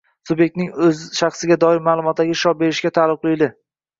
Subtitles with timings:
[0.27, 3.51] subyektning o‘z shaxsga doir ma’lumotlariga ishlov berilishiga taalluqli